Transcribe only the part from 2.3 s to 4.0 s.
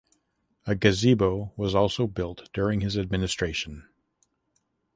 during his administration.